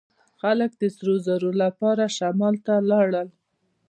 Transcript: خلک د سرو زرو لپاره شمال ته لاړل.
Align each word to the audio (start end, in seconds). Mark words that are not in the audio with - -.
خلک 0.41 0.71
د 0.81 0.83
سرو 0.95 1.15
زرو 1.27 1.49
لپاره 1.63 2.13
شمال 2.17 2.55
ته 2.65 2.73
لاړل. 2.89 3.27